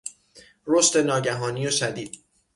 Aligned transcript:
رشد 0.67 0.97
ناگهانی 1.07 1.67
و 1.67 1.71
شدید 1.71 2.23